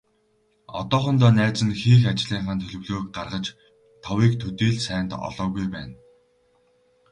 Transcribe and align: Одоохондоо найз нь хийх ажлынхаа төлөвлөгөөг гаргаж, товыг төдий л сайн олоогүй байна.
Одоохондоо 0.79 1.29
найз 1.39 1.59
нь 1.65 1.79
хийх 1.81 2.01
ажлынхаа 2.11 2.55
төлөвлөгөөг 2.59 3.07
гаргаж, 3.17 3.45
товыг 4.03 4.33
төдий 4.41 4.71
л 4.75 4.79
сайн 4.85 5.05
олоогүй 5.27 5.65
байна. 5.75 5.95